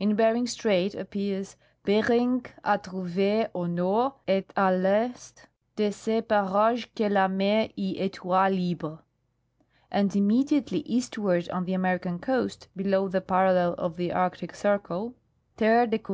[0.00, 1.54] In Ber ing strait appears:
[1.84, 4.12] ■' Beering a trouve au N.
[4.26, 5.12] et a I'E.
[5.76, 9.04] de ce parage que la Mer y etoit libre,"
[9.92, 15.14] and immediately eastward on the American coast below the parallel of the arctic circle:
[15.56, 16.04] "Terre decouv.